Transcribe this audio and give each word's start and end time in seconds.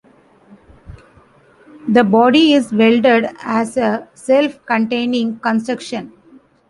The 1.87 2.03
body 2.03 2.53
is 2.53 2.73
welded 2.73 3.35
as 3.43 3.77
a 3.77 4.09
self-containing 4.15 5.37
construction. 5.41 6.11